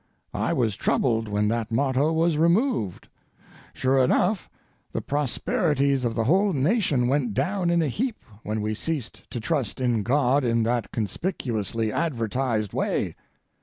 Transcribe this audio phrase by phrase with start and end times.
[0.33, 3.07] I was troubled when that motto was removed.
[3.71, 4.49] Sure enough,
[4.93, 9.39] the prosperities of the whole nation went down in a heap when we ceased to
[9.39, 13.15] trust in God in that conspicuously advertised way.